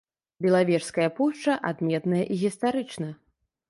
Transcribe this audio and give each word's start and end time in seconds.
Белавежская 0.45 1.05
пушча 1.21 1.53
адметная 1.73 2.25
і 2.31 2.43
гістарычна. 2.45 3.09